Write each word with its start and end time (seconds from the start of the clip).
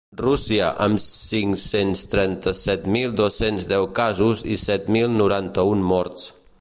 Rússia, 0.19 0.67
amb 0.85 1.01
cinc-cents 1.03 2.01
trenta-set 2.13 2.87
mil 2.95 3.13
dos-cents 3.21 3.67
deu 3.75 3.85
casos 4.01 4.43
i 4.57 4.59
set 4.63 4.91
mil 4.97 5.15
noranta-un 5.21 5.87
morts. 5.93 6.27